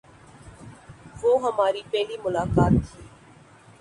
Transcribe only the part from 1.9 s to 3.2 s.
پہلی ملاقات تھی۔